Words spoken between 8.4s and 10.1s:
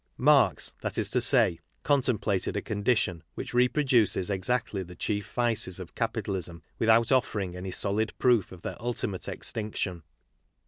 of their ulti mate extinction.